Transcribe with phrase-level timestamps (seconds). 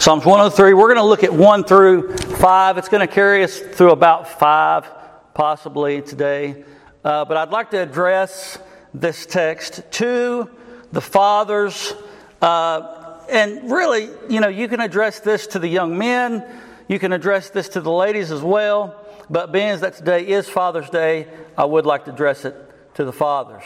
[0.00, 2.78] Psalms 103, we're going to look at 1 through 5.
[2.78, 4.86] It's going to carry us through about 5,
[5.34, 6.62] possibly today.
[7.02, 8.58] Uh, but I'd like to address
[8.94, 10.48] this text to
[10.92, 11.94] the fathers.
[12.40, 16.46] Uh, and really, you know, you can address this to the young men,
[16.86, 19.04] you can address this to the ladies as well.
[19.28, 21.26] But being as that today is Father's Day,
[21.56, 22.54] I would like to address it
[22.94, 23.64] to the fathers.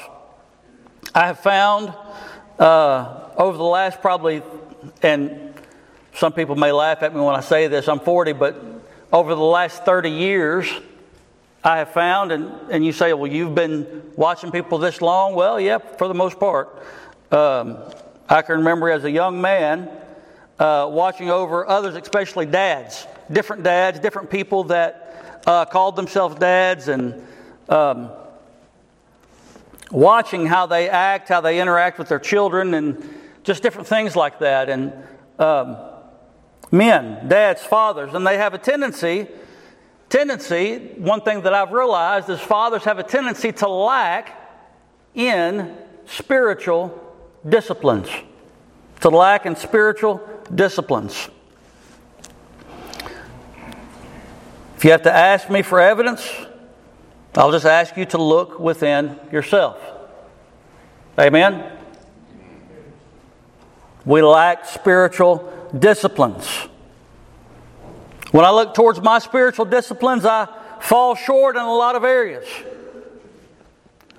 [1.15, 1.93] I have found
[2.59, 4.43] uh, over the last probably,
[5.03, 5.52] and
[6.15, 8.63] some people may laugh at me when I say this, I'm 40, but
[9.13, 10.69] over the last 30 years,
[11.65, 15.35] I have found, and, and you say, well, you've been watching people this long?
[15.35, 16.83] Well, yeah, for the most part.
[17.31, 17.79] Um,
[18.29, 19.89] I can remember as a young man
[20.59, 26.89] uh, watching over others, especially dads, different dads, different people that uh, called themselves dads,
[26.89, 27.27] and
[27.69, 28.11] um,
[29.91, 34.39] watching how they act, how they interact with their children, and just different things like
[34.41, 34.69] that.
[34.69, 34.93] And
[35.39, 35.77] um,
[36.73, 39.29] men, dads, fathers, and they have a tendency,
[40.09, 44.39] tendency, one thing that I've realized is fathers have a tendency to lack
[45.15, 46.99] in spiritual
[47.49, 48.09] disciplines.
[49.03, 51.29] To lack in spiritual disciplines.
[54.77, 56.29] If you have to ask me for evidence,
[57.35, 59.79] I'll just ask you to look within yourself.
[61.19, 61.71] Amen?
[64.05, 66.47] We lack spiritual disciplines.
[68.31, 70.49] When I look towards my spiritual disciplines, I
[70.81, 72.47] fall short in a lot of areas.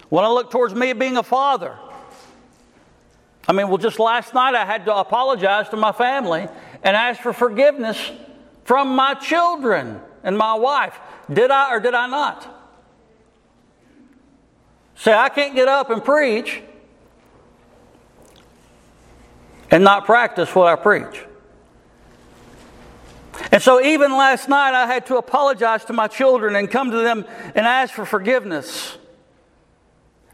[0.09, 1.77] When I look towards me being a father,
[3.47, 6.47] I mean, well, just last night I had to apologize to my family
[6.83, 8.11] and ask for forgiveness
[8.63, 10.97] from my children and my wife.
[11.31, 12.47] Did I or did I not?
[14.95, 16.61] Say, I can't get up and preach
[19.71, 21.23] and not practice what I preach.
[23.51, 26.97] And so, even last night, I had to apologize to my children and come to
[26.97, 28.97] them and ask for forgiveness.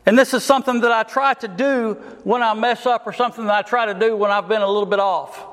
[0.06, 1.94] And this is something that I try to do
[2.24, 4.68] when I mess up, or something that I try to do when I've been a
[4.68, 5.46] little bit off.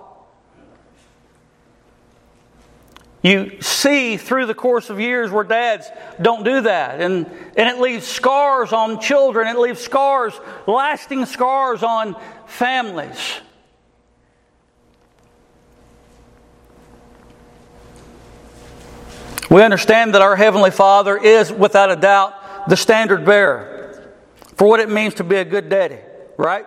[3.22, 5.88] You see through the course of years where dads
[6.22, 7.26] don't do that, and,
[7.56, 10.32] and it leaves scars on children, it leaves scars,
[10.66, 12.14] lasting scars on
[12.46, 13.18] families.
[19.50, 24.12] We understand that our Heavenly Father is, without a doubt, the standard bearer
[24.56, 25.98] for what it means to be a good daddy,
[26.36, 26.66] right?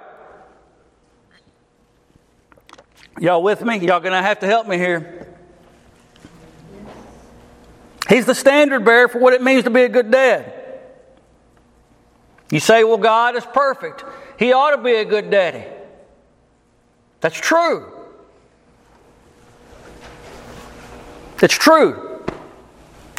[3.20, 3.78] Y'all with me?
[3.80, 5.28] Y'all gonna have to help me here.
[8.08, 10.54] He's the standard bearer for what it means to be a good dad.
[12.50, 14.04] You say, well, God is perfect.
[14.40, 15.66] He ought to be a good daddy.
[17.20, 17.92] That's true.
[21.42, 22.09] It's true.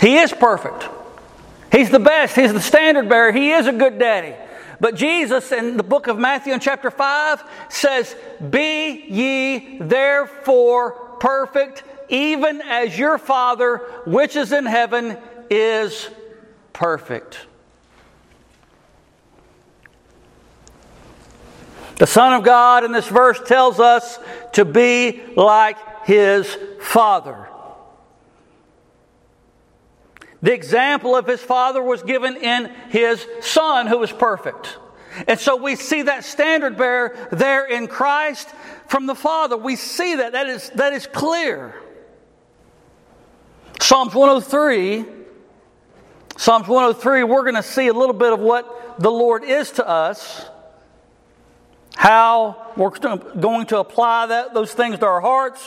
[0.01, 0.89] He is perfect.
[1.71, 2.35] He's the best.
[2.35, 3.33] He's the standard bearer.
[3.33, 4.35] He is a good daddy.
[4.81, 8.17] But Jesus in the book of Matthew in chapter 5 says,
[8.49, 15.19] Be ye therefore perfect, even as your Father which is in heaven
[15.51, 16.09] is
[16.73, 17.39] perfect.
[21.99, 24.19] The Son of God in this verse tells us
[24.55, 27.50] to be like his Father.
[30.43, 34.79] The example of his father was given in his son, who was perfect.
[35.27, 38.49] And so we see that standard bearer there in Christ
[38.87, 39.57] from the Father.
[39.57, 40.33] We see that.
[40.33, 41.75] That is, that is clear.
[43.81, 45.05] Psalms 103,
[46.37, 49.87] Psalms 103, we're going to see a little bit of what the Lord is to
[49.87, 50.47] us,
[51.97, 55.63] how we're going to apply that, those things to our hearts,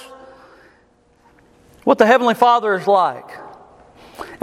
[1.83, 3.43] what the Heavenly Father is like.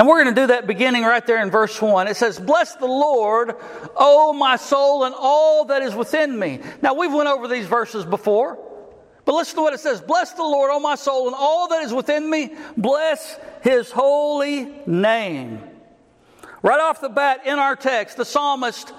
[0.00, 2.09] And we're going to do that beginning right there in verse 1.
[2.09, 3.55] It says, Bless the Lord,
[3.94, 6.61] O my soul, and all that is within me.
[6.81, 8.59] Now, we've went over these verses before,
[9.27, 10.00] but listen to what it says.
[10.00, 12.55] Bless the Lord, O my soul, and all that is within me.
[12.79, 15.62] Bless his holy name.
[16.62, 18.94] Right off the bat in our text, the psalmist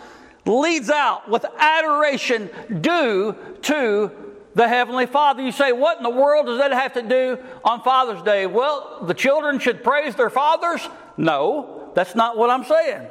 [0.45, 2.47] leads out with adoration
[2.79, 4.11] due to
[4.53, 5.41] the Heavenly Father.
[5.41, 8.45] You say, what in the world does that have to do on Father's Day?
[8.45, 10.87] Well, the children should praise their fathers?
[11.17, 13.07] No, that's not what I'm saying.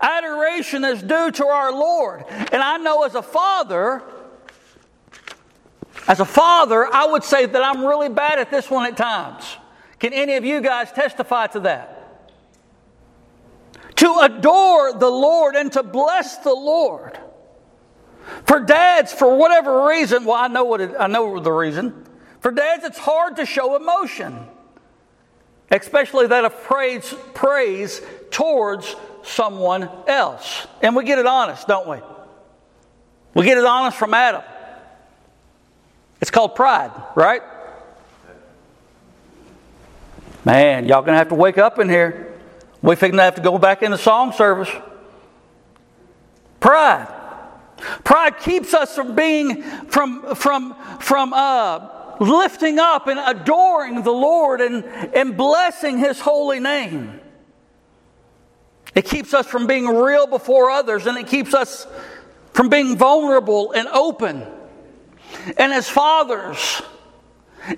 [0.00, 2.24] Adoration is due to our Lord.
[2.28, 4.02] And I know as a father,
[6.08, 9.44] as a father, I would say that I'm really bad at this one at times.
[9.98, 11.98] Can any of you guys testify to that?
[13.96, 17.18] To adore the Lord and to bless the Lord
[18.44, 22.04] for dads, for whatever reason, well, I know what it, I know the reason.
[22.40, 24.46] For dads, it's hard to show emotion,
[25.70, 30.66] especially that of praise, praise towards someone else.
[30.82, 31.98] And we get it honest, don't we?
[33.34, 34.42] We get it honest from Adam.
[36.20, 37.42] It's called pride, right?
[40.44, 42.34] Man, y'all gonna have to wake up in here.
[42.82, 44.68] We are gonna have to go back in the song service.
[46.58, 47.08] Pride.
[48.04, 54.60] Pride keeps us from being from from from uh, lifting up and adoring the Lord
[54.60, 57.20] and, and blessing His holy name.
[58.94, 61.86] It keeps us from being real before others and it keeps us
[62.52, 64.46] from being vulnerable and open.
[65.56, 66.82] And as fathers,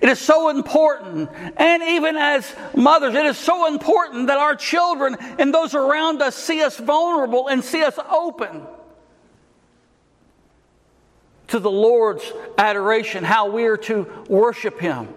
[0.01, 5.17] it is so important, and even as mothers, it is so important that our children
[5.39, 8.67] and those around us see us vulnerable and see us open
[11.49, 12.25] to the Lord's
[12.59, 15.09] adoration, how we are to worship Him.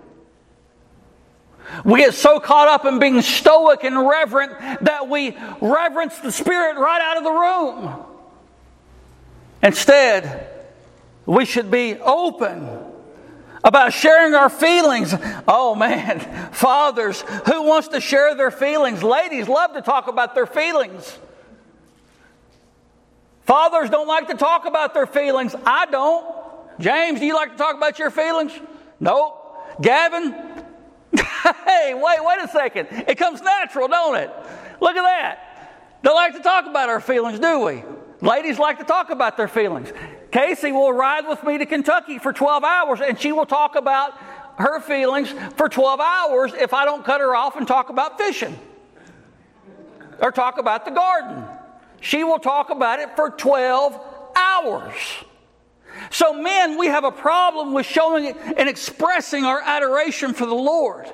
[1.83, 6.77] We get so caught up in being stoic and reverent that we reverence the Spirit
[6.77, 8.05] right out of the room.
[9.61, 10.49] Instead,
[11.25, 12.69] we should be open
[13.63, 15.13] about sharing our feelings.
[15.47, 16.19] Oh man,
[16.53, 19.03] fathers, who wants to share their feelings?
[19.03, 21.17] Ladies love to talk about their feelings.
[23.47, 25.55] Fathers don't like to talk about their feelings.
[25.65, 26.25] I don't.
[26.79, 28.51] James, do you like to talk about your feelings?
[28.99, 29.39] No.
[29.81, 30.33] Gavin?
[31.65, 32.89] hey, wait, wait a second.
[33.07, 34.29] It comes natural, don't it?
[34.81, 36.01] Look at that.
[36.03, 37.83] Don't like to talk about our feelings, do we?
[38.19, 39.93] Ladies like to talk about their feelings.
[40.31, 44.13] Casey will ride with me to Kentucky for 12 hours and she will talk about
[44.57, 48.59] her feelings for 12 hours if I don't cut her off and talk about fishing
[50.19, 51.45] or talk about the garden.
[51.99, 53.99] She will talk about it for 12
[54.35, 54.93] hours.
[56.11, 61.11] So, men, we have a problem with showing and expressing our adoration for the Lord.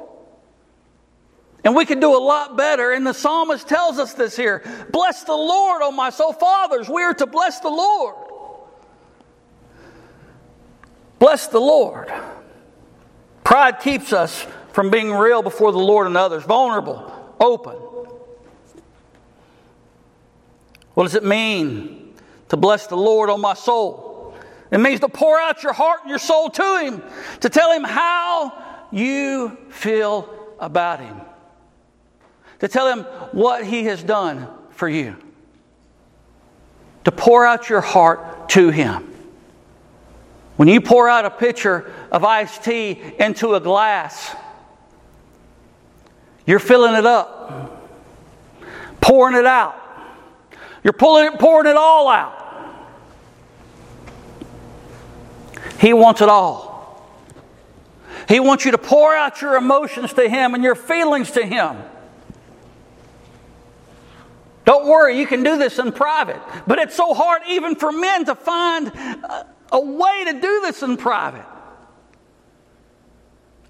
[1.64, 2.92] And we can do a lot better.
[2.92, 6.34] And the psalmist tells us this here Bless the Lord, O my soul.
[6.34, 8.16] Fathers, we are to bless the Lord.
[11.20, 12.12] Bless the Lord.
[13.46, 17.83] Pride keeps us from being real before the Lord and others, vulnerable, open.
[20.94, 22.14] What does it mean
[22.50, 24.36] to bless the Lord, on my soul?
[24.72, 27.04] It means to pour out your heart and your soul to Him,
[27.42, 30.30] to tell Him how you feel
[30.60, 31.22] about Him
[32.64, 33.04] to tell him
[33.34, 35.18] what he has done for you,
[37.04, 39.14] to pour out your heart to him.
[40.56, 44.34] When you pour out a pitcher of iced tea into a glass,
[46.46, 47.84] you're filling it up,
[49.02, 49.76] pouring it out.
[50.84, 52.40] You're pulling it, pouring it all out.
[55.80, 56.74] He wants it all.
[58.28, 61.78] He wants you to pour out your emotions to Him and your feelings to Him.
[64.66, 66.42] Don't worry, you can do this in private.
[66.66, 68.92] But it's so hard even for men to find
[69.72, 71.46] a, way to do this in private.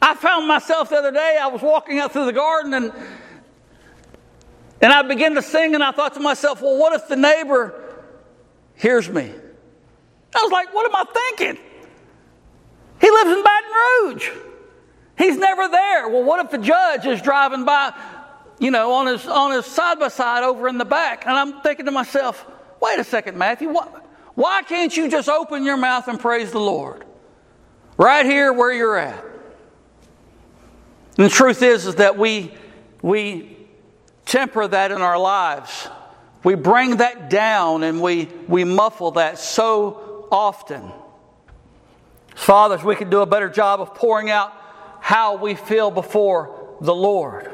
[0.01, 2.91] I found myself the other day, I was walking out through the garden and
[4.83, 7.73] and I began to sing and I thought to myself, well, what if the neighbor
[8.75, 9.31] hears me?
[10.35, 11.63] I was like, what am I thinking?
[13.01, 14.29] He lives in Baton Rouge.
[15.17, 16.09] He's never there.
[16.09, 17.93] Well, what if the judge is driving by?
[18.59, 21.25] you know, on his on his side by side over in the back.
[21.25, 22.45] And I'm thinking to myself,
[22.81, 23.87] wait a second, Matthew, why,
[24.35, 27.03] why can't you just open your mouth and praise the Lord?
[27.97, 29.21] Right here where you're at.
[31.17, 32.53] And the truth is, is that we
[33.01, 33.52] we
[34.25, 35.87] temper that in our lives.
[36.43, 40.91] We bring that down and we, we muffle that so often.
[42.35, 44.51] Fathers, we can do a better job of pouring out
[44.99, 47.51] how we feel before the Lord.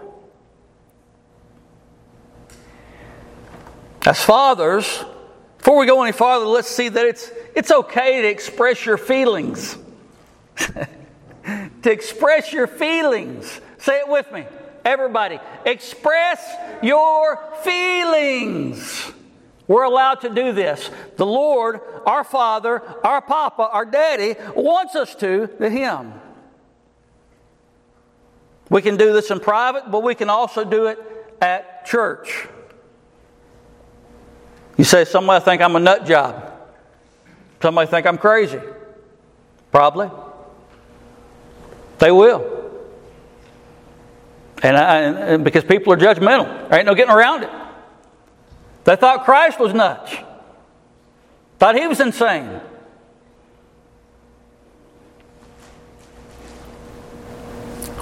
[4.05, 5.03] As fathers,
[5.57, 9.77] before we go any farther, let's see that it's, it's okay to express your feelings.
[10.55, 13.59] to express your feelings.
[13.79, 14.45] Say it with me.
[14.85, 19.11] Everybody, express your feelings.
[19.67, 20.89] We're allowed to do this.
[21.17, 26.13] The Lord, our Father, our Papa, our Daddy wants us to to Him.
[28.69, 30.99] We can do this in private, but we can also do it
[31.41, 32.47] at church.
[34.77, 36.53] You say, somebody think I'm a nut job.
[37.61, 38.61] Somebody think I'm crazy.
[39.71, 40.09] Probably.
[41.97, 42.58] They will.
[44.61, 47.49] And, I, and because people are judgmental, there ain't no getting around it.
[48.83, 50.13] They thought Christ was nuts,
[51.57, 52.61] thought he was insane.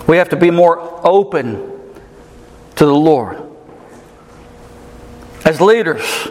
[0.07, 1.77] We have to be more open
[2.75, 3.43] to the Lord.
[5.43, 6.29] As leaders,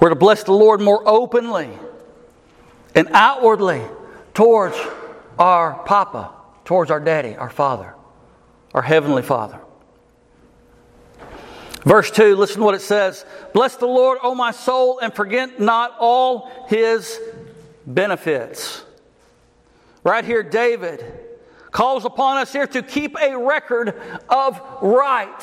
[0.00, 1.70] we're to bless the Lord more openly
[2.94, 3.82] and outwardly
[4.34, 4.76] towards
[5.38, 6.32] our Papa,
[6.64, 7.94] towards our Daddy, our Father,
[8.74, 9.60] our Heavenly Father.
[11.84, 15.60] Verse 2, listen to what it says Bless the Lord, O my soul, and forget
[15.60, 17.20] not all his
[17.86, 18.82] benefits.
[20.02, 21.04] Right here, David
[21.70, 25.42] calls upon us here to keep a record of right,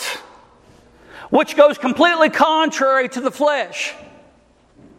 [1.29, 3.93] which goes completely contrary to the flesh.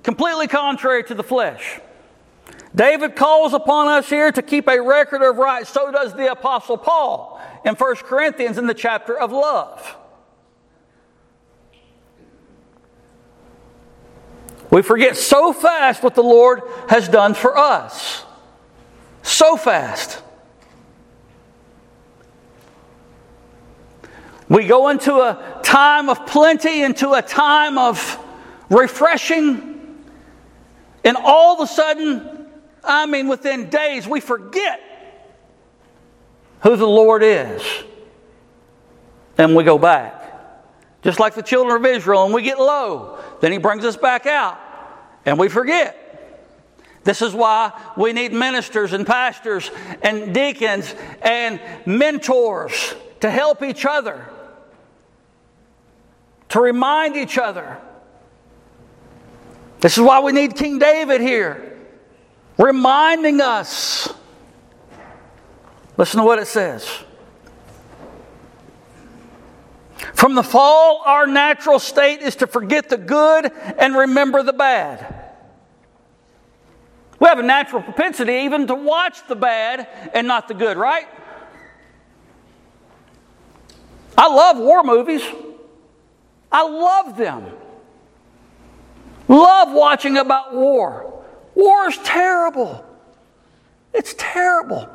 [0.02, 1.80] Completely contrary to the flesh.
[2.74, 5.66] David calls upon us here to keep a record of right.
[5.66, 9.96] So does the Apostle Paul in 1 Corinthians in the chapter of love.
[14.70, 18.24] We forget so fast what the Lord has done for us.
[19.22, 20.22] So fast.
[24.48, 28.18] We go into a time of plenty, into a time of
[28.70, 30.04] refreshing,
[31.04, 32.31] and all of a sudden,
[32.84, 34.80] I mean, within days, we forget
[36.60, 37.62] who the Lord is.
[39.38, 40.20] And we go back.
[41.02, 43.18] Just like the children of Israel, and we get low.
[43.40, 44.58] Then He brings us back out,
[45.26, 45.98] and we forget.
[47.04, 49.70] This is why we need ministers and pastors
[50.02, 54.24] and deacons and mentors to help each other,
[56.50, 57.78] to remind each other.
[59.80, 61.71] This is why we need King David here,
[62.58, 64.12] reminding us.
[65.96, 66.88] Listen to what it says.
[70.14, 75.22] From the fall, our natural state is to forget the good and remember the bad.
[77.18, 81.06] We have a natural propensity even to watch the bad and not the good, right?
[84.18, 85.22] I love war movies.
[86.50, 87.46] I love them.
[89.28, 91.11] Love watching about war.
[91.62, 92.84] War is terrible.
[93.94, 94.88] It's terrible.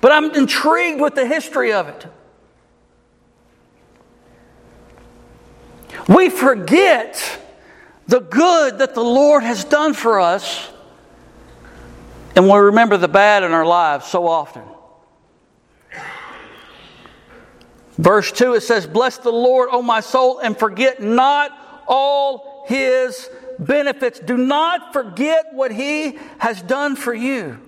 [0.00, 2.04] But I'm intrigued with the history of it.
[6.08, 7.40] We forget
[8.08, 10.68] the good that the Lord has done for us,
[12.34, 14.64] and we remember the bad in our lives so often.
[17.98, 21.52] Verse 2 it says, Bless the Lord, O my soul, and forget not
[21.86, 24.18] all his benefits.
[24.18, 27.60] Do not forget what he has done for you.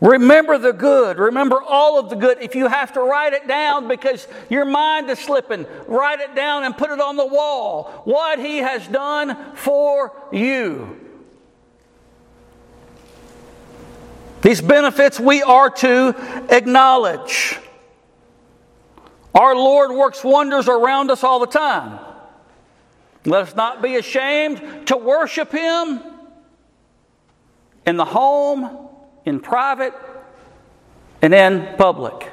[0.00, 1.18] Remember the good.
[1.18, 2.42] Remember all of the good.
[2.42, 6.64] If you have to write it down because your mind is slipping, write it down
[6.64, 8.02] and put it on the wall.
[8.04, 11.00] What He has done for you.
[14.42, 17.58] These benefits we are to acknowledge.
[19.34, 21.98] Our Lord works wonders around us all the time.
[23.26, 26.00] Let us not be ashamed to worship Him
[27.84, 28.86] in the home
[29.26, 29.92] in private,
[31.20, 32.30] and in public.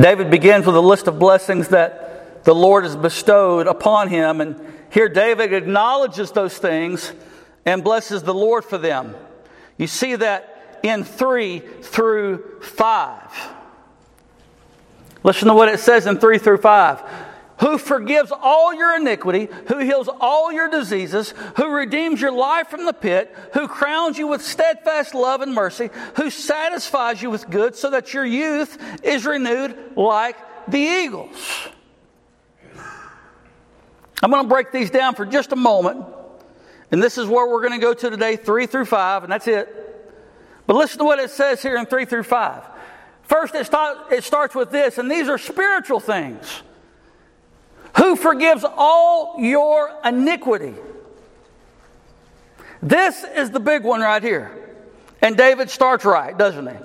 [0.00, 4.40] David begins with a list of blessings that the Lord has bestowed upon him.
[4.40, 4.56] And
[4.90, 7.12] here David acknowledges those things
[7.66, 9.16] and blesses the Lord for them.
[9.76, 13.50] You see that in 3 through 5.
[15.22, 17.02] Listen to what it says in 3 through 5
[17.60, 22.86] who forgives all your iniquity, who heals all your diseases, who redeems your life from
[22.86, 27.76] the pit, who crowns you with steadfast love and mercy, who satisfies you with good
[27.76, 30.36] so that your youth is renewed like
[30.68, 31.68] the eagles.
[34.22, 36.06] I'm going to break these down for just a moment.
[36.90, 39.46] And this is where we're going to go to today, 3 through 5, and that's
[39.46, 39.68] it.
[40.66, 42.64] But listen to what it says here in 3 through 5.
[43.30, 46.64] First, it, start, it starts with this, and these are spiritual things
[47.96, 50.74] who forgives all your iniquity.
[52.82, 54.50] This is the big one right here.
[55.22, 56.76] And David starts right, doesn't he?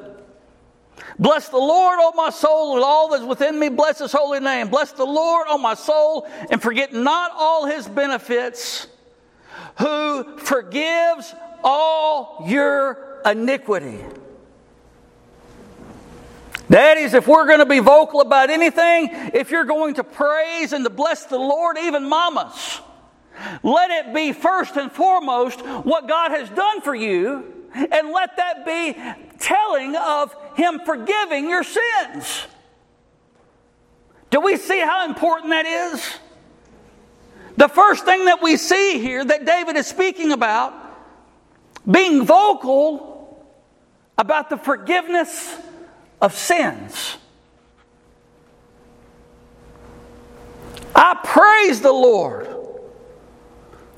[1.18, 3.70] Bless the Lord, O my soul, and all that's within me.
[3.70, 4.68] Bless his holy name.
[4.68, 8.86] Bless the Lord, O my soul, and forget not all his benefits,
[9.80, 11.34] who forgives
[11.64, 14.00] all your iniquity.
[16.70, 20.84] Daddies, if we're going to be vocal about anything, if you're going to praise and
[20.84, 22.80] to bless the Lord, even mamas,
[23.62, 28.66] let it be first and foremost what God has done for you, and let that
[28.66, 28.98] be
[29.40, 32.48] telling of Him forgiving your sins.
[34.32, 36.18] Do we see how important that is?
[37.58, 40.74] The first thing that we see here that David is speaking about
[41.90, 43.46] being vocal
[44.18, 45.56] about the forgiveness
[46.26, 47.18] of sins.
[50.96, 52.48] I praise the Lord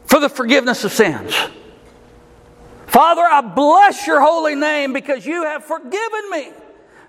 [0.05, 1.34] for the forgiveness of sins.
[2.88, 6.51] Father, I bless your holy name because you have forgiven me,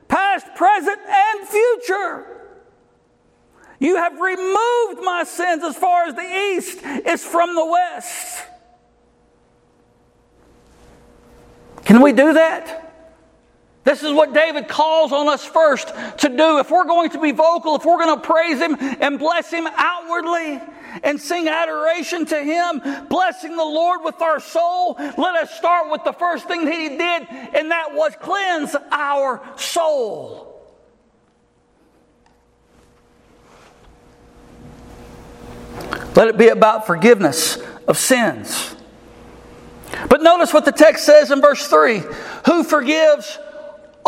[0.06, 2.26] past, present, and future.
[3.80, 8.44] You have removed my sins as far as the east is from the west.
[11.84, 12.88] Can we do that?
[13.88, 16.59] This is what David calls on us first to do.
[16.59, 19.66] If we're going to be vocal, if we're going to praise Him and bless Him
[19.66, 20.61] outwardly
[21.02, 26.04] and sing adoration to Him, blessing the Lord with our soul, let us start with
[26.04, 27.28] the first thing that He did,
[27.59, 30.62] and that was cleanse our soul.
[36.14, 38.76] Let it be about forgiveness of sins.
[40.11, 42.02] But notice what the text says in verse 3
[42.45, 43.38] Who forgives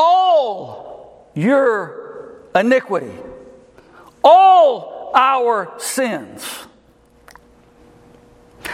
[0.00, 3.12] all your iniquity,
[4.24, 6.66] all our sins.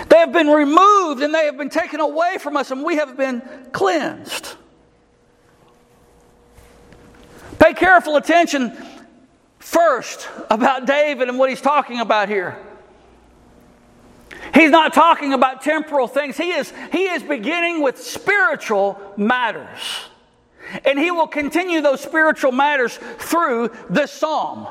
[0.08, 3.16] They have been removed and they have been taken away from us, and we have
[3.16, 3.42] been
[3.72, 4.54] cleansed.
[7.58, 8.76] Pay careful attention
[9.58, 12.56] first about David and what he's talking about here.
[14.54, 16.36] He's not talking about temporal things.
[16.36, 20.06] He is, he is beginning with spiritual matters.
[20.84, 24.68] And he will continue those spiritual matters through this psalm.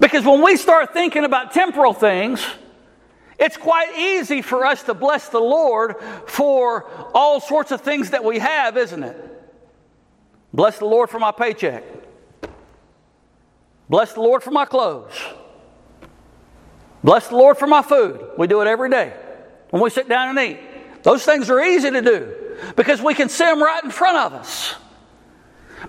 [0.00, 2.44] Because when we start thinking about temporal things,
[3.38, 5.96] it's quite easy for us to bless the Lord
[6.26, 9.24] for all sorts of things that we have, isn't it?
[10.52, 11.84] Bless the Lord for my paycheck.
[13.88, 15.14] Bless the Lord for my clothes.
[17.02, 18.32] Bless the Lord for my food.
[18.36, 19.14] We do it every day
[19.70, 21.02] when we sit down and eat.
[21.02, 24.32] Those things are easy to do because we can see them right in front of
[24.32, 24.74] us.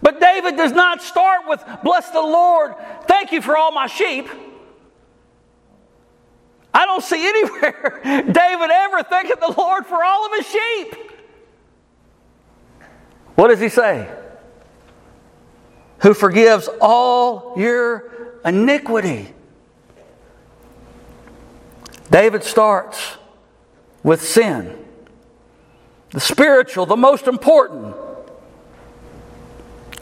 [0.02, 2.76] But David does not start with, Bless the Lord,
[3.08, 4.28] thank you for all my sheep.
[6.74, 10.96] I don't see anywhere David ever thanking the Lord for all of his sheep.
[13.36, 14.10] What does he say?
[16.02, 18.10] Who forgives all your
[18.46, 19.34] iniquity.
[22.10, 23.18] David starts
[24.04, 24.79] with sin
[26.12, 27.96] the spiritual, the most important.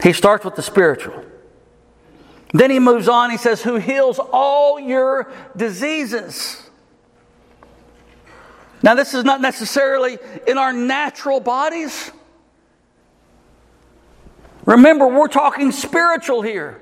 [0.02, 1.24] He starts with the spiritual.
[2.52, 6.62] Then he moves on, he says, Who heals all your diseases.
[8.82, 12.12] Now, this is not necessarily in our natural bodies.
[14.64, 16.80] Remember, we're talking spiritual here.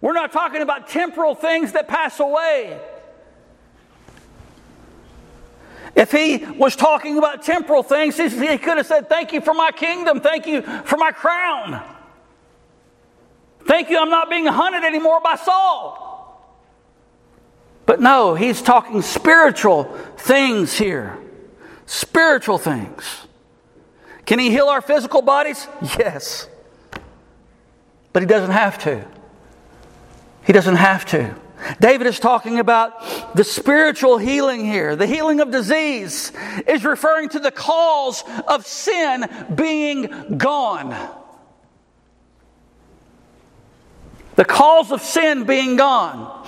[0.00, 2.80] We're not talking about temporal things that pass away.
[5.96, 8.28] If he was talking about temporal things, he
[8.58, 10.20] could have said, Thank you for my kingdom.
[10.20, 11.82] Thank you for my crown.
[13.66, 16.04] Thank you, I'm not being hunted anymore by Saul.
[17.86, 19.84] But no, he's talking spiritual
[20.18, 21.18] things here.
[21.86, 23.26] Spiritual things.
[24.26, 25.66] Can he heal our physical bodies?
[25.98, 26.48] Yes.
[28.12, 29.06] But he doesn't have to.
[30.44, 31.34] He doesn't have to.
[31.80, 34.96] David is talking about the spiritual healing here.
[34.96, 36.32] The healing of disease
[36.66, 40.94] is referring to the cause of sin being gone.
[44.36, 46.46] The cause of sin being gone.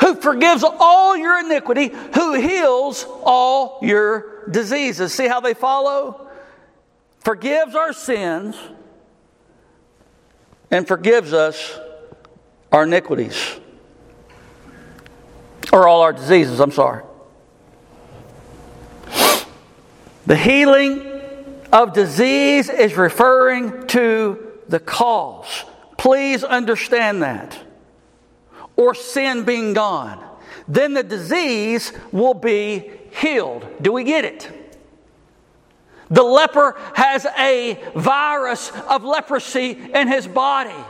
[0.00, 5.12] Who forgives all your iniquity, who heals all your diseases.
[5.12, 6.28] See how they follow?
[7.20, 8.56] Forgives our sins
[10.70, 11.78] and forgives us
[12.70, 13.58] our iniquities.
[15.72, 17.02] Or all our diseases, I'm sorry.
[20.26, 21.22] The healing
[21.72, 25.64] of disease is referring to the cause.
[25.96, 27.58] Please understand that.
[28.76, 30.24] Or sin being gone.
[30.68, 33.66] Then the disease will be healed.
[33.80, 34.50] Do we get it?
[36.10, 40.84] The leper has a virus of leprosy in his body.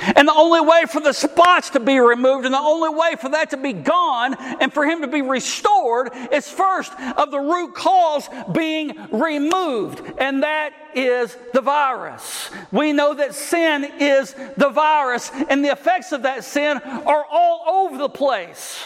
[0.00, 3.30] And the only way for the spots to be removed and the only way for
[3.30, 7.74] that to be gone and for him to be restored is first of the root
[7.74, 12.50] cause being removed, and that is the virus.
[12.70, 17.84] We know that sin is the virus, and the effects of that sin are all
[17.84, 18.84] over the place.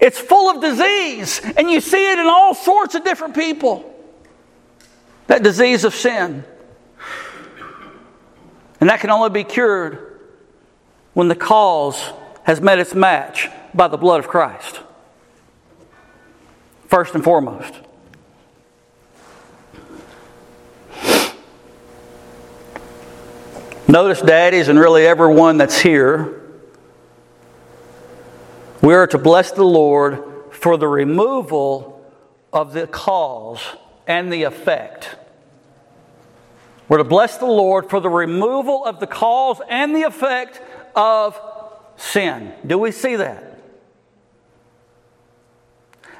[0.00, 3.90] It's full of disease, and you see it in all sorts of different people.
[5.28, 6.44] That disease of sin.
[8.84, 10.20] And that can only be cured
[11.14, 11.98] when the cause
[12.42, 14.80] has met its match by the blood of Christ.
[16.88, 17.72] first and foremost.
[23.88, 26.42] Notice, daddies, and really everyone that's here,
[28.82, 32.06] we are to bless the Lord for the removal
[32.52, 33.62] of the cause
[34.06, 35.16] and the effect.
[36.88, 40.60] We're to bless the Lord for the removal of the cause and the effect
[40.94, 41.40] of
[41.96, 42.52] sin.
[42.66, 43.54] Do we see that?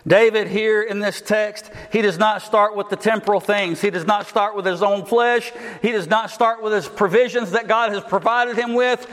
[0.07, 3.81] David, here in this text, he does not start with the temporal things.
[3.81, 5.51] He does not start with his own flesh.
[5.81, 9.07] He does not start with his provisions that God has provided him with,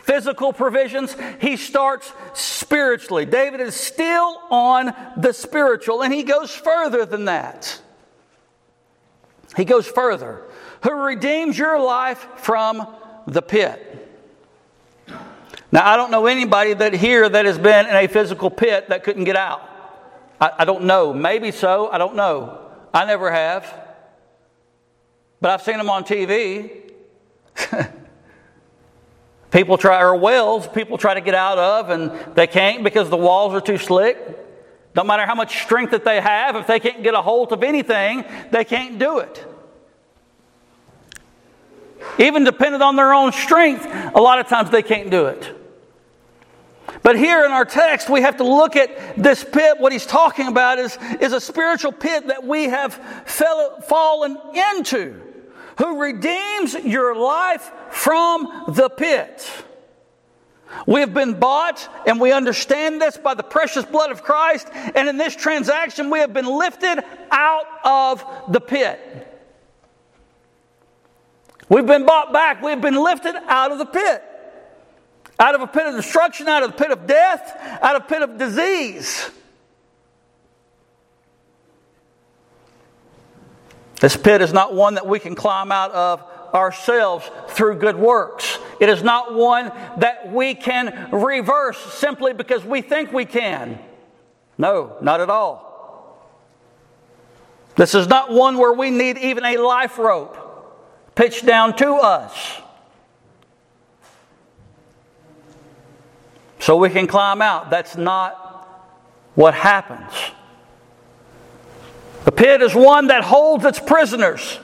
[0.00, 1.16] physical provisions.
[1.40, 3.24] He starts spiritually.
[3.24, 7.80] David is still on the spiritual, and he goes further than that.
[9.56, 10.42] He goes further.
[10.84, 12.86] Who redeems your life from
[13.26, 13.88] the pit.
[15.70, 19.04] Now, I don't know anybody that here that has been in a physical pit that
[19.04, 19.68] couldn't get out.
[20.40, 21.14] I, I don't know.
[21.14, 21.88] Maybe so.
[21.90, 22.60] I don't know.
[22.92, 23.72] I never have.
[25.40, 26.92] But I've seen them on TV.
[29.50, 33.16] people try, or wells, people try to get out of, and they can't because the
[33.16, 34.18] walls are too slick.
[34.94, 37.62] No matter how much strength that they have, if they can't get a hold of
[37.62, 39.46] anything, they can't do it.
[42.18, 45.58] Even dependent on their own strength, a lot of times they can't do it.
[47.02, 49.78] But here in our text, we have to look at this pit.
[49.78, 52.94] What he's talking about is, is a spiritual pit that we have
[53.26, 54.38] fell, fallen
[54.74, 55.20] into,
[55.78, 59.50] who redeems your life from the pit.
[60.86, 64.68] We have been bought, and we understand this by the precious blood of Christ.
[64.94, 69.31] And in this transaction, we have been lifted out of the pit.
[71.68, 72.62] We've been bought back.
[72.62, 74.22] We've been lifted out of the pit
[75.42, 78.04] out of a pit of destruction, out of the pit of death, out of a
[78.06, 79.28] pit of disease.
[84.00, 86.22] This pit is not one that we can climb out of
[86.54, 88.58] ourselves through good works.
[88.80, 93.80] It is not one that we can reverse simply because we think we can.
[94.58, 95.70] No, not at all.
[97.74, 100.41] This is not one where we need even a life rope
[101.14, 102.62] pitched down to us.
[106.62, 107.70] so we can climb out.
[107.70, 108.36] That's not
[109.34, 110.12] what happens.
[112.24, 114.60] The pit is one that holds its prisoners.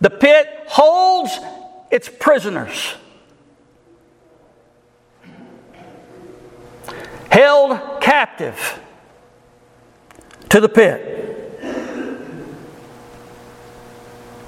[0.00, 1.36] The pit holds
[1.90, 2.94] its prisoners.
[7.28, 8.80] Held captive
[10.50, 11.37] to the pit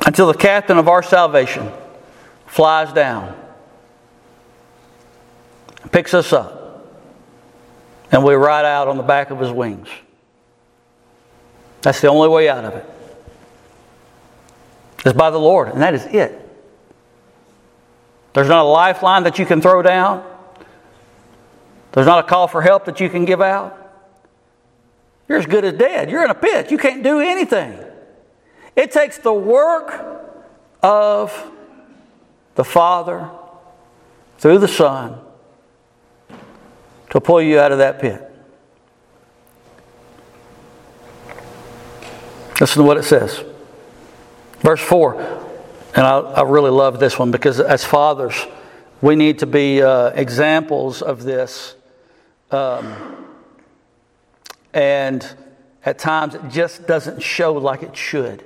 [0.07, 1.71] until the captain of our salvation
[2.47, 3.37] flies down
[5.93, 6.87] picks us up,
[8.13, 9.89] and we ride out on the back of his wings.
[11.83, 12.87] That's the only way out of it.
[15.05, 16.37] It's by the Lord, and that is it.
[18.35, 20.25] There's not a lifeline that you can throw down.
[21.93, 23.77] There's not a call for help that you can give out.
[25.29, 26.11] You're as good as dead.
[26.11, 26.71] You're in a pit.
[26.71, 27.79] You can't do anything.
[28.77, 30.39] It takes the work
[30.83, 31.51] of
[32.55, 33.31] the Father
[34.39, 35.19] through the Son
[37.11, 38.27] to pull you out of that pit.
[42.61, 43.43] Listen to what it says.
[44.61, 45.15] Verse 4.
[45.97, 48.47] And I, I really love this one because as fathers,
[49.01, 51.75] we need to be uh, examples of this.
[52.51, 53.27] Um,
[54.73, 55.27] and
[55.85, 58.45] at times it just doesn't show like it should.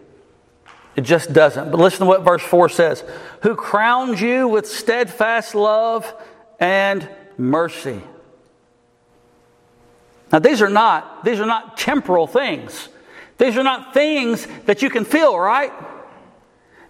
[0.96, 1.70] It just doesn't.
[1.70, 3.04] But listen to what verse 4 says
[3.42, 6.12] Who crowns you with steadfast love
[6.60, 8.02] and mercy
[10.34, 12.88] now, these are not, these are not temporal things.
[13.38, 15.72] These are not things that you can feel, right?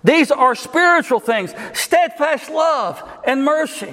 [0.02, 3.92] These are spiritual things steadfast love and mercy.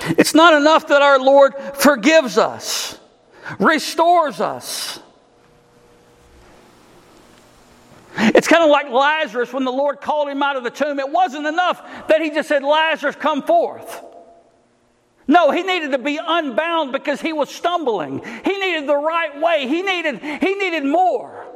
[0.00, 2.98] It's not enough that our Lord forgives us,
[3.60, 4.98] restores us.
[8.16, 10.98] It's kind of like Lazarus when the Lord called him out of the tomb.
[10.98, 14.04] It wasn't enough that he just said, Lazarus, come forth.
[15.26, 18.22] No, he needed to be unbound because he was stumbling.
[18.44, 19.66] He needed the right way.
[19.66, 21.46] He needed, he needed more.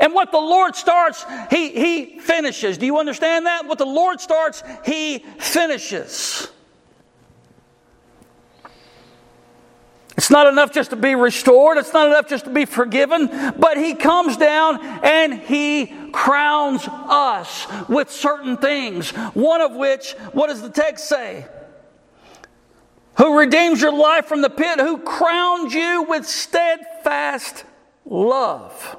[0.00, 2.78] And what the Lord starts, he, he finishes.
[2.78, 3.66] Do you understand that?
[3.66, 6.48] What the Lord starts, he finishes.
[10.18, 11.78] It's not enough just to be restored.
[11.78, 13.54] It's not enough just to be forgiven.
[13.56, 19.10] But He comes down and He crowns us with certain things.
[19.10, 21.46] One of which, what does the text say?
[23.18, 27.64] who redeems your life from the pit, who crowns you with steadfast
[28.04, 28.96] love.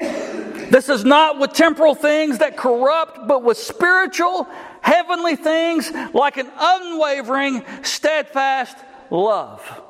[0.00, 4.48] This is not with temporal things that corrupt, but with spiritual,
[4.80, 8.76] heavenly things like an unwavering, steadfast
[9.10, 9.82] love.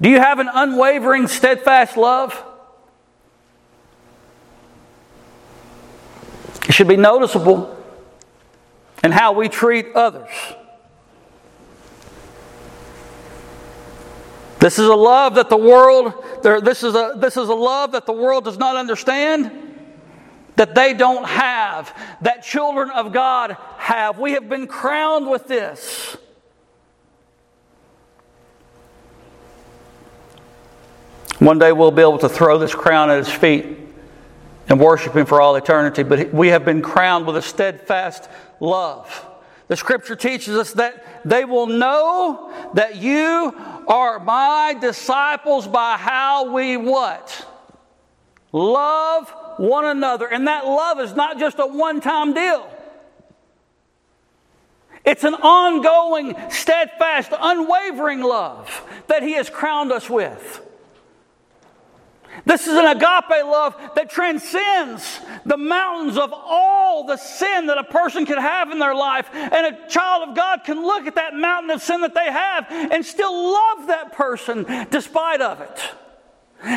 [0.00, 2.44] Do you have an unwavering, steadfast love?
[6.68, 7.76] It should be noticeable
[9.04, 10.30] in how we treat others.
[14.58, 18.06] This is a love that the world, this is a, this is a love that
[18.06, 19.50] the world does not understand,
[20.56, 24.18] that they don't have, that children of God have.
[24.18, 26.16] We have been crowned with this.
[31.38, 33.66] One day we'll be able to throw this crown at his feet
[34.68, 38.28] and worship him for all eternity, but we have been crowned with a steadfast
[38.60, 39.26] love.
[39.66, 43.54] The scripture teaches us that they will know that you
[43.88, 47.46] are my disciples by how we what?
[48.52, 50.26] Love one another.
[50.26, 52.68] And that love is not just a one time deal.
[55.04, 60.60] It's an ongoing, steadfast, unwavering love that He has crowned us with.
[62.46, 67.84] This is an agape love that transcends the mountains of all the sin that a
[67.84, 69.28] person could have in their life.
[69.34, 72.66] And a child of God can look at that mountain of sin that they have
[72.70, 75.80] and still love that person despite of it.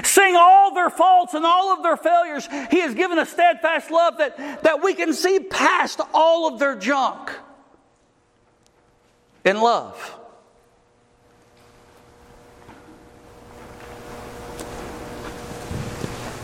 [0.03, 2.47] Sing all their faults and all of their failures.
[2.71, 6.75] He has given a steadfast love that, that we can see past all of their
[6.75, 7.31] junk
[9.43, 10.19] in love.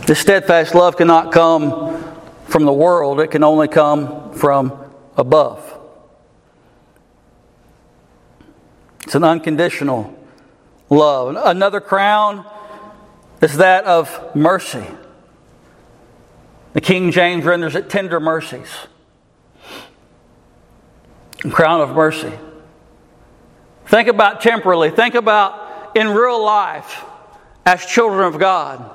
[0.06, 2.04] This steadfast love cannot come
[2.46, 4.78] from the world, it can only come from
[5.16, 5.80] above.
[9.04, 10.14] It's an unconditional
[10.90, 11.36] love.
[11.44, 12.46] Another crown
[13.42, 14.86] is that of mercy.
[16.74, 18.70] The King James renders it tender mercies.
[21.52, 22.32] Crown of mercy.
[23.88, 27.04] Think about temporally, think about in real life
[27.66, 28.90] as children of God.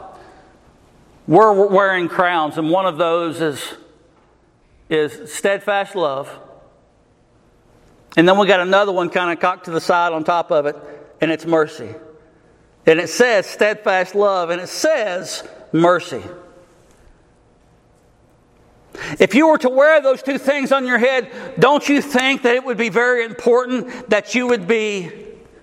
[1.26, 3.74] We're wearing crowns, and one of those is,
[4.88, 6.30] is steadfast love.
[8.16, 10.66] And then we got another one kind of cocked to the side on top of
[10.66, 10.76] it,
[11.20, 11.94] and it's mercy.
[12.86, 16.22] And it says steadfast love, and it says mercy.
[19.18, 22.54] If you were to wear those two things on your head, don't you think that
[22.54, 25.10] it would be very important that you would be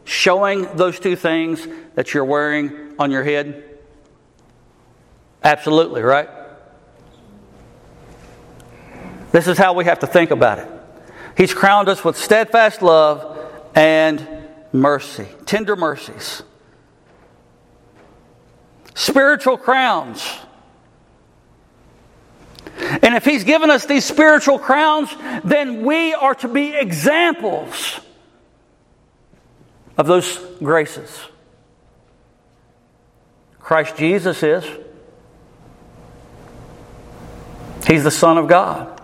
[0.03, 3.63] showing those two things that you're wearing on your head?
[5.43, 6.29] Absolutely, right?
[9.31, 10.67] This is how we have to think about it.
[11.35, 13.39] He's crowned us with steadfast love
[13.73, 14.25] and
[14.71, 16.43] mercy, tender mercies,
[18.95, 20.25] spiritual crowns.
[22.77, 25.09] And if He's given us these spiritual crowns,
[25.43, 27.99] then we are to be examples
[29.97, 31.19] of those graces.
[33.59, 34.65] Christ Jesus is.
[37.87, 39.01] He's the Son of God.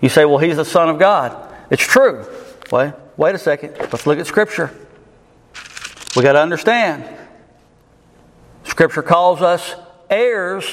[0.00, 1.54] You say, well, He's the Son of God.
[1.70, 2.26] It's true.
[2.72, 3.76] Wait, wait a second.
[3.78, 4.70] Let's look at Scripture.
[6.16, 7.04] We got to understand.
[8.80, 9.74] Scripture calls us
[10.08, 10.64] heirs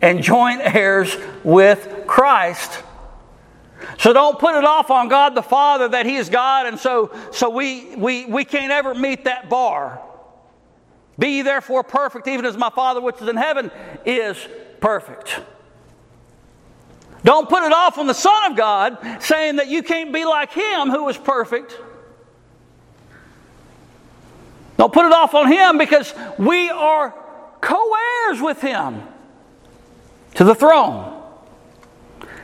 [0.00, 2.80] and joint heirs with Christ.
[3.98, 7.10] So don't put it off on God the Father that He is God, and so,
[7.32, 10.00] so we, we, we can't ever meet that bar.
[11.18, 13.72] Be therefore perfect, even as my Father which is in heaven
[14.06, 14.36] is
[14.78, 15.40] perfect.
[17.24, 20.52] Don't put it off on the Son of God, saying that you can't be like
[20.52, 21.76] Him who is perfect.
[24.82, 27.14] Don't put it off on Him because we are
[27.60, 27.92] co
[28.26, 29.00] heirs with Him
[30.34, 31.22] to the throne.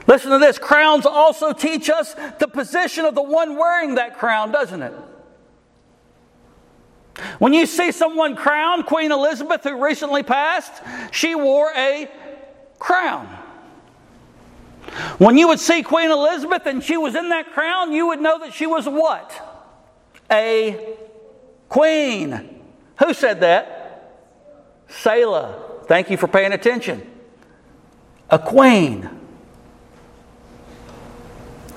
[0.07, 4.53] Listen to this crowns also teach us the position of the one wearing that crown,
[4.53, 4.93] doesn't it?
[7.41, 12.09] When you see someone crowned, Queen Elizabeth, who recently passed, she wore a
[12.79, 13.27] crown.
[15.19, 18.39] When you would see Queen Elizabeth and she was in that crown, you would know
[18.39, 19.33] that she was what?
[20.31, 21.08] A
[21.69, 22.63] queen.
[22.99, 24.25] Who said that?
[24.89, 25.63] Selah.
[25.85, 27.09] Thank you for paying attention.
[28.31, 29.09] A queen.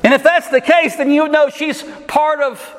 [0.04, 2.76] And if that's the case, then you know she's part of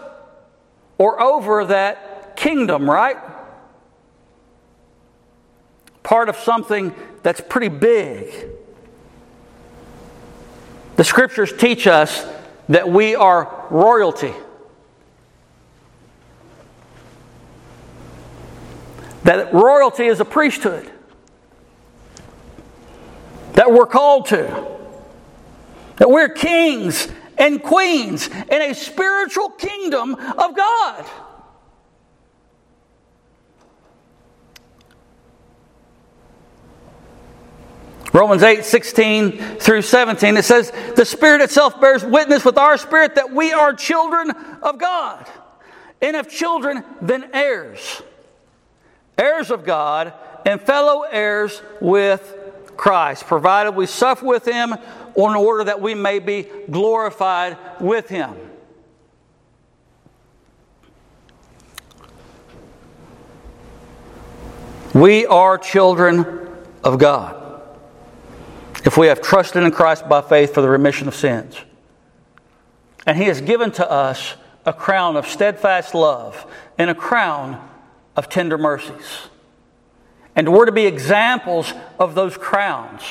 [0.99, 3.17] or over that kingdom, right?
[6.03, 8.33] Part of something that's pretty big.
[10.97, 12.27] The scriptures teach us
[12.69, 14.35] that we are royalty.
[19.25, 20.91] That royalty is a priesthood.
[23.53, 24.67] That we're called to.
[25.97, 27.09] That we're kings
[27.39, 31.07] and queens in a spiritual kingdom of God.
[38.13, 43.15] Romans 8, 16 through 17, it says, The Spirit itself bears witness with our spirit
[43.15, 44.31] that we are children
[44.63, 45.27] of God.
[46.03, 48.03] And if children, then heirs.
[49.23, 50.13] Heirs of God
[50.45, 56.19] and fellow heirs with Christ, provided we suffer with him in order that we may
[56.19, 58.35] be glorified with him.
[64.93, 66.49] We are children
[66.83, 67.63] of God
[68.85, 71.57] if we have trusted in Christ by faith for the remission of sins.
[73.07, 74.35] And He has given to us
[74.67, 77.69] a crown of steadfast love and a crown
[78.17, 79.29] of tender mercies.
[80.35, 83.03] And we're to be examples of those crowns.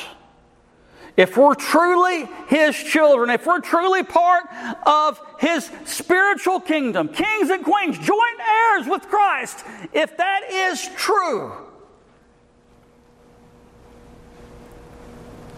[1.18, 4.46] If we're truly His children, if we're truly part
[4.86, 11.54] of His spiritual kingdom, kings and queens, joint heirs with Christ, if that is true,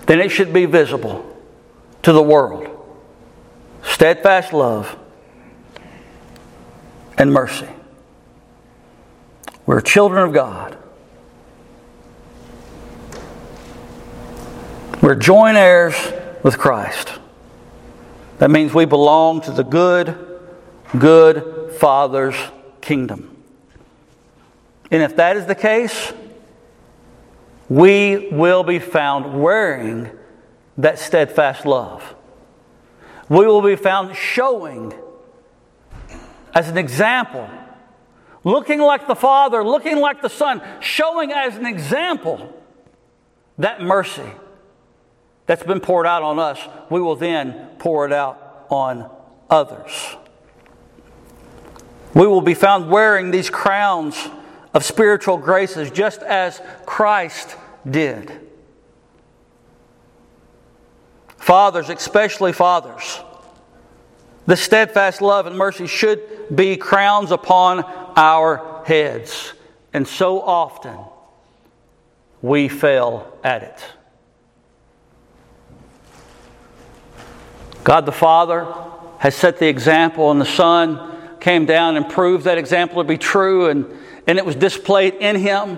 [0.06, 1.26] then it should be visible
[2.02, 2.70] to the world.
[3.84, 4.98] Steadfast love
[7.18, 7.70] and mercy.
[9.66, 10.78] We're children of God.
[15.02, 15.96] We're joint heirs
[16.44, 17.20] with Christ.
[18.40, 20.18] That means we belong to the good,
[20.98, 22.36] good Father's
[22.82, 23.38] kingdom.
[24.92, 26.14] And if that is the case,
[27.70, 30.10] we will be found wearing
[30.78, 32.16] that steadfast love.
[33.30, 34.94] We will be found showing
[36.54, 37.50] as an example,
[38.44, 42.54] looking like the Father, looking like the Son, showing as an example
[43.58, 44.32] that mercy
[45.46, 49.10] that's been poured out on us, we will then pour it out on
[49.50, 50.16] others.
[52.14, 54.30] We will be found wearing these crowns
[54.74, 57.56] of spiritual graces just as Christ
[57.90, 58.32] did.
[61.38, 63.22] Fathers, especially fathers,
[64.46, 66.22] the steadfast love and mercy should
[66.54, 67.84] be crowns upon
[68.16, 69.54] our heads.
[69.94, 70.98] And so often
[72.42, 73.86] we fail at it.
[77.84, 78.68] God the Father
[79.20, 83.18] has set the example, and the Son came down and proved that example to be
[83.18, 83.86] true, and,
[84.28, 85.78] and it was displayed in Him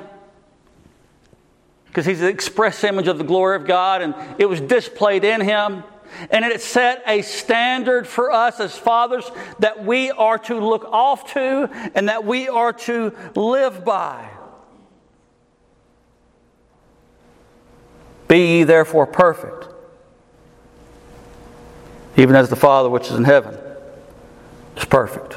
[1.88, 5.42] because He's the express image of the glory of God, and it was displayed in
[5.42, 5.84] Him.
[6.30, 11.34] And it set a standard for us as fathers that we are to look off
[11.34, 14.30] to and that we are to live by.
[18.28, 19.76] Be ye therefore perfect
[22.18, 23.58] even as the Father which is in heaven
[24.78, 25.36] is perfect.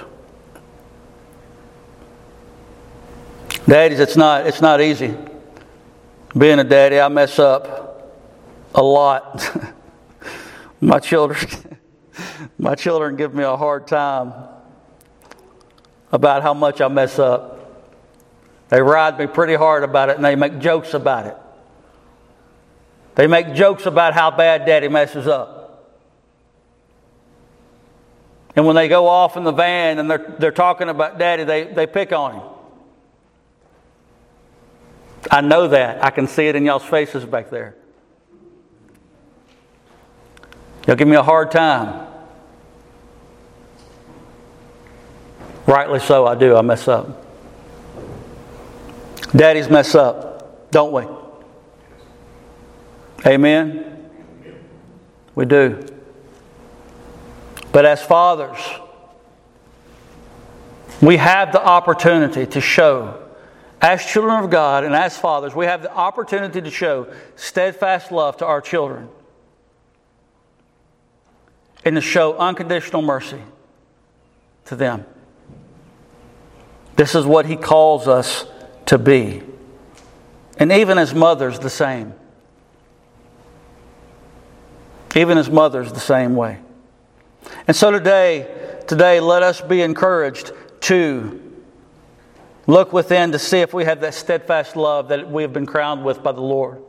[3.66, 5.14] Daddies, it's not, it's not easy.
[6.36, 8.14] Being a daddy, I mess up
[8.74, 9.74] a lot.
[10.80, 11.78] my children,
[12.58, 14.32] my children give me a hard time
[16.12, 17.56] about how much I mess up.
[18.68, 21.36] They ride me pretty hard about it and they make jokes about it.
[23.14, 25.58] They make jokes about how bad daddy messes up.
[28.54, 31.64] And when they go off in the van and they're, they're talking about daddy, they,
[31.64, 32.42] they pick on him.
[35.30, 36.04] I know that.
[36.04, 37.77] I can see it in y'all's faces back there.
[40.88, 42.06] Y'all give me a hard time.
[45.66, 46.56] Rightly so, I do.
[46.56, 47.26] I mess up.
[49.36, 51.04] Daddies mess up, don't we?
[53.26, 54.08] Amen?
[55.34, 55.84] We do.
[57.70, 58.56] But as fathers,
[61.02, 63.28] we have the opportunity to show,
[63.82, 68.38] as children of God and as fathers, we have the opportunity to show steadfast love
[68.38, 69.10] to our children
[71.88, 73.40] and to show unconditional mercy
[74.66, 75.06] to them.
[76.96, 78.44] This is what He calls us
[78.86, 79.42] to be.
[80.58, 82.12] And even as mothers, the same.
[85.16, 86.58] Even as mothers, the same way.
[87.66, 91.40] And so today, today, let us be encouraged to
[92.66, 96.04] look within to see if we have that steadfast love that we have been crowned
[96.04, 96.82] with by the Lord.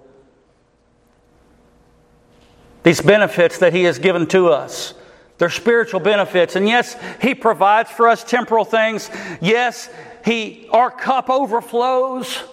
[2.84, 4.93] These benefits that He has given to us
[5.38, 6.55] There's spiritual benefits.
[6.55, 9.09] And yes, He provides for us temporal things.
[9.41, 9.89] Yes,
[10.25, 12.43] He our cup overflows.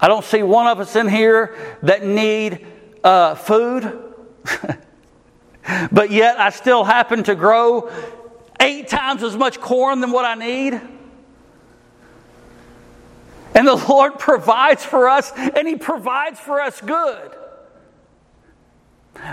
[0.00, 2.64] I don't see one of us in here that need
[3.02, 4.14] uh, food,
[5.90, 7.90] but yet I still happen to grow
[8.60, 10.80] eight times as much corn than what I need.
[13.58, 17.32] And the Lord provides for us, and He provides for us good.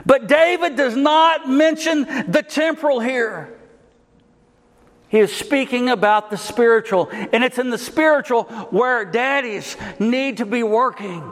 [0.04, 3.56] But David does not mention the temporal here.
[5.10, 10.46] He is speaking about the spiritual, and it's in the spiritual where daddies need to
[10.48, 11.32] be working.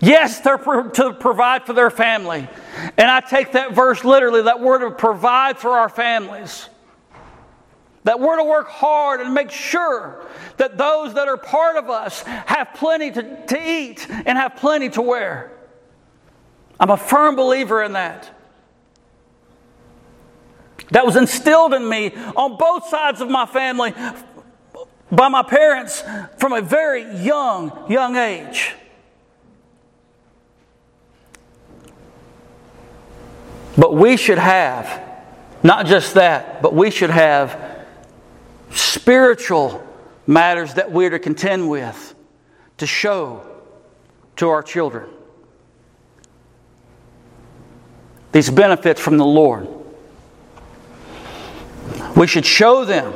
[0.00, 2.48] Yes, they're to provide for their family.
[2.96, 6.68] And I take that verse literally, that word to provide for our families.
[8.06, 10.24] That we're to work hard and make sure
[10.58, 14.88] that those that are part of us have plenty to, to eat and have plenty
[14.90, 15.50] to wear.
[16.78, 18.30] I'm a firm believer in that.
[20.92, 23.92] That was instilled in me on both sides of my family
[25.10, 26.04] by my parents
[26.38, 28.72] from a very young, young age.
[33.76, 35.02] But we should have,
[35.64, 37.75] not just that, but we should have
[38.70, 39.86] spiritual
[40.26, 42.14] matters that we're to contend with
[42.78, 43.46] to show
[44.36, 45.08] to our children.
[48.32, 49.66] These benefits from the Lord.
[52.16, 53.14] We should show them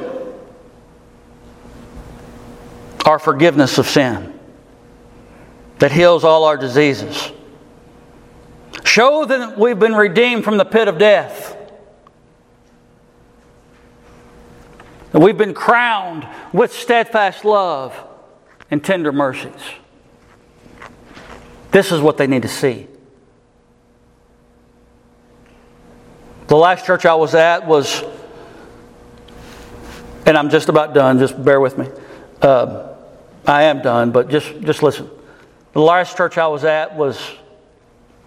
[3.05, 4.39] our forgiveness of sin
[5.79, 7.33] that heals all our diseases.
[8.85, 11.57] Show them that we've been redeemed from the pit of death.
[15.13, 17.99] And we've been crowned with steadfast love
[18.71, 19.53] and tender mercies.
[21.71, 22.87] This is what they need to see.
[26.47, 28.03] The last church I was at was,
[30.27, 31.89] and I'm just about done, just bear with me.
[32.43, 32.89] Uh,
[33.47, 35.09] I am done, but just, just listen.
[35.73, 37.21] The last church I was at was,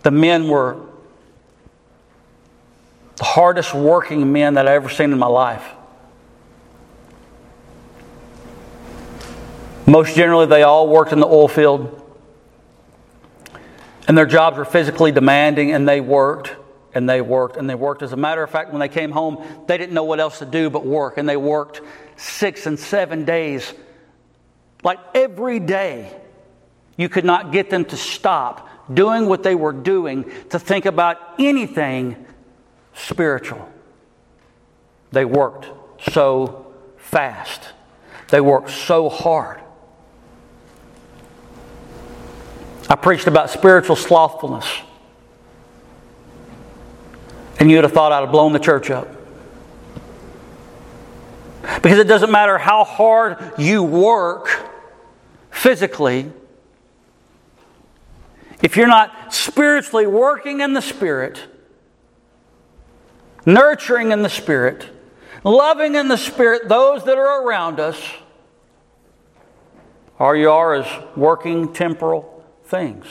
[0.03, 0.77] the men were
[3.17, 5.65] the hardest working men that I ever seen in my life.
[9.86, 11.99] Most generally, they all worked in the oil field.
[14.07, 16.55] And their jobs were physically demanding, and they worked
[16.93, 18.01] and they worked and they worked.
[18.01, 20.45] As a matter of fact, when they came home, they didn't know what else to
[20.45, 21.17] do but work.
[21.17, 21.81] And they worked
[22.15, 23.73] six and seven days.
[24.84, 26.15] Like every day,
[26.97, 31.17] you could not get them to stop doing what they were doing to think about
[31.39, 32.25] anything
[32.93, 33.67] spiritual.
[35.11, 35.69] They worked
[36.11, 37.73] so fast,
[38.29, 39.62] they worked so hard.
[42.93, 44.71] I preached about spiritual slothfulness.
[47.59, 49.07] And you'd have thought I'd have blown the church up.
[51.81, 54.47] Because it doesn't matter how hard you work
[55.49, 56.31] physically,
[58.61, 61.41] if you're not spiritually working in the Spirit,
[63.43, 64.87] nurturing in the Spirit,
[65.43, 67.99] loving in the Spirit those that are around us,
[70.19, 70.85] all you are is
[71.15, 72.32] working temporal
[72.74, 73.05] things.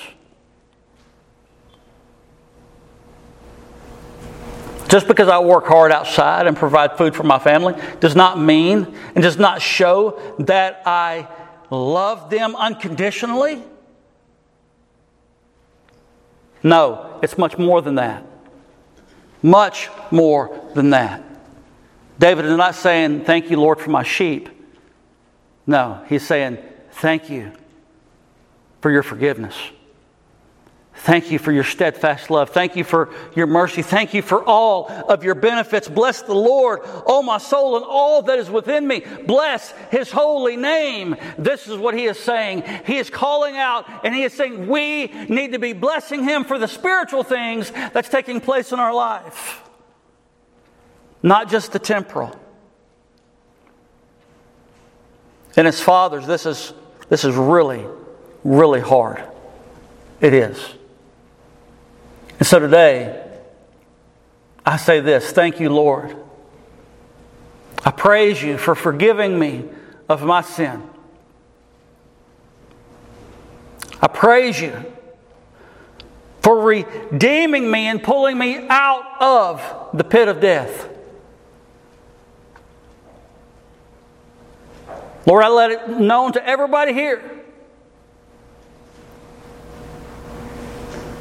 [4.89, 8.93] Just because I work hard outside and provide food for my family does not mean
[9.15, 11.29] and does not show that I
[11.71, 13.63] love them unconditionally.
[16.65, 18.25] No, it's much more than that.
[19.43, 21.23] Much more than that.
[22.19, 24.49] David is not saying, Thank you, Lord, for my sheep.
[25.69, 26.59] No, he's saying,
[26.91, 27.53] Thank you
[28.83, 29.57] for your forgiveness.
[30.95, 32.51] Thank you for your steadfast love.
[32.51, 33.83] Thank you for your mercy.
[33.83, 35.89] Thank you for all of your benefits.
[35.89, 39.03] Bless the Lord, oh my soul, and all that is within me.
[39.27, 41.17] Bless his holy name.
[41.39, 42.63] This is what he is saying.
[42.85, 46.59] He is calling out and he is saying we need to be blessing him for
[46.59, 49.63] the spiritual things that's taking place in our life,
[51.23, 52.39] not just the temporal.
[55.57, 56.75] And as fathers, this is,
[57.09, 57.87] this is really
[58.45, 59.23] really hard.
[60.21, 60.75] It is.
[62.39, 63.25] And so today,
[64.65, 66.17] I say this thank you, Lord.
[67.85, 69.65] I praise you for forgiving me
[70.09, 70.89] of my sin.
[74.01, 74.73] I praise you
[76.41, 80.89] for redeeming me and pulling me out of the pit of death.
[85.25, 87.32] Lord, I let it known to everybody here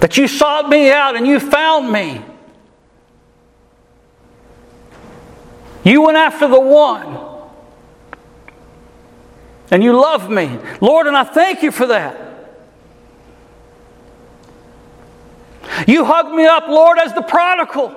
[0.02, 2.22] That you sought me out and you found me.
[5.84, 7.18] You went after the one.
[9.70, 10.60] And you love me.
[10.82, 12.18] Lord, and I thank you for that.
[15.88, 17.96] You hugged me up, Lord, as the prodigal.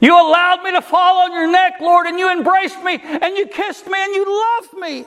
[0.00, 3.46] You allowed me to fall on your neck, Lord, and you embraced me and you
[3.46, 5.04] kissed me and you loved me.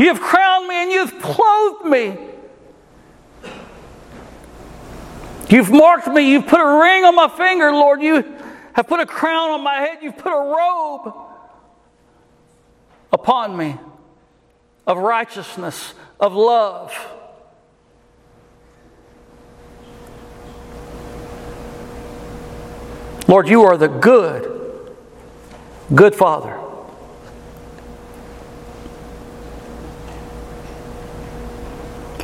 [0.00, 2.16] You've crowned me and you've clothed me.
[5.50, 6.32] You've marked me.
[6.32, 8.00] You've put a ring on my finger, Lord.
[8.00, 8.24] You
[8.72, 9.98] have put a crown on my head.
[10.00, 11.14] You've put a robe
[13.12, 13.76] upon me
[14.86, 16.94] of righteousness, of love.
[23.28, 24.96] Lord, you are the good,
[25.94, 26.69] good Father.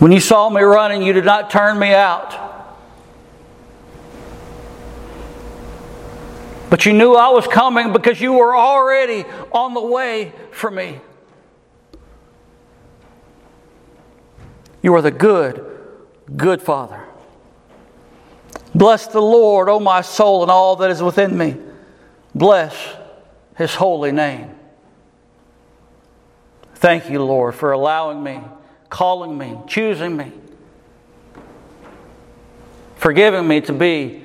[0.07, 2.33] When you saw me running, you did not turn me out.
[6.71, 11.01] But you knew I was coming because you were already on the way for me.
[14.81, 15.67] You are the good,
[16.37, 17.03] good Father.
[18.77, 21.57] Bless the Lord, O my soul, and all that is within me.
[22.33, 22.77] Bless
[23.57, 24.55] his holy name.
[26.77, 28.41] Thank you, Lord, for allowing me,
[28.89, 30.33] calling me, choosing me,
[32.97, 34.23] forgiving me to be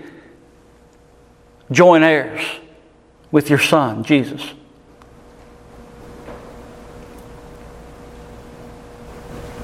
[1.72, 2.41] joint heirs
[3.32, 4.45] with your Son, Jesus.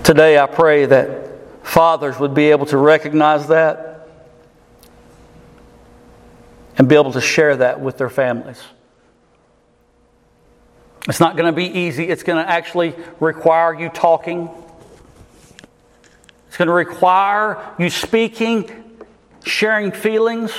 [0.04, 4.08] Today, I pray that fathers would be able to recognize that
[6.78, 8.62] and be able to share that with their families.
[11.10, 14.50] It's not going to be easy, it's going to actually require you talking.
[16.58, 18.68] It's going to require you speaking,
[19.45, 20.51] sharing feelings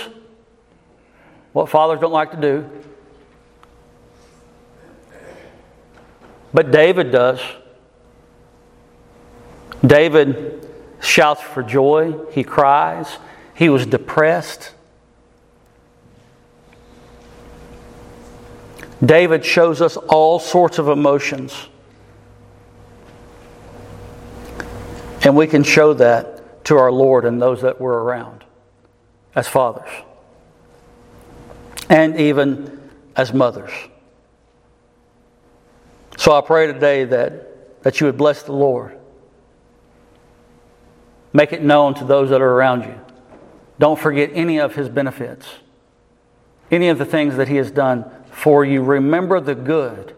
[1.53, 2.71] what fathers don't like to do.
[6.55, 7.41] But David does.
[9.85, 10.71] David
[11.01, 13.19] shouts for joy, he cries,
[13.57, 14.73] he was depressed.
[19.05, 21.67] David shows us all sorts of emotions.
[25.29, 28.45] And we can show that to our Lord and those that we're around
[29.35, 29.91] as fathers
[31.91, 33.71] and even as mothers.
[36.17, 38.99] So I pray today that, that you would bless the Lord.
[41.35, 42.99] Make it known to those that are around you.
[43.79, 45.47] Don't forget any of his benefits,
[46.71, 48.83] any of the things that he has done for you.
[48.83, 50.17] Remember the good.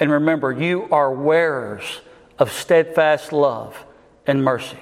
[0.00, 2.00] And remember, you are wearers
[2.40, 3.86] of steadfast love
[4.26, 4.78] and mercy.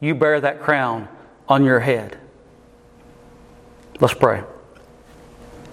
[0.00, 1.08] You bear that crown
[1.48, 2.18] on your head.
[4.00, 4.42] Let's pray.